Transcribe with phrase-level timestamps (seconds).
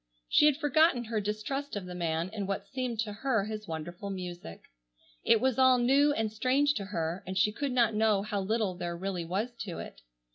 [0.27, 4.09] She had forgotten her distrust of the man in what seemed to her his wonderful
[4.09, 4.63] music.
[5.23, 8.73] It was all new and strange to her, and she could not know how little
[8.73, 10.01] there really was to it.